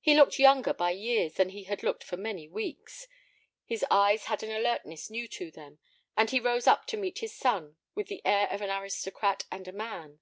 [0.00, 3.06] He looked younger by years than he had looked for many weeks.
[3.64, 5.78] His eyes had an alertness new to them,
[6.16, 9.68] and he rose up to meet his son with the air of an aristocrat and
[9.68, 10.18] a man.